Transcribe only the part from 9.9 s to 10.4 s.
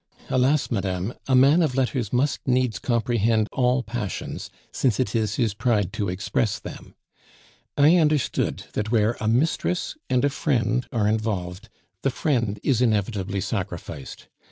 and a